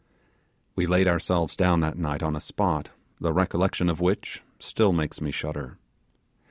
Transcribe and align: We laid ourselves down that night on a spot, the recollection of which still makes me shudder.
We 0.75 0.87
laid 0.87 1.07
ourselves 1.07 1.55
down 1.55 1.81
that 1.81 1.95
night 1.95 2.23
on 2.23 2.35
a 2.35 2.39
spot, 2.39 2.89
the 3.19 3.31
recollection 3.31 3.87
of 3.87 4.01
which 4.01 4.41
still 4.59 4.93
makes 4.93 5.21
me 5.21 5.29
shudder. 5.29 5.77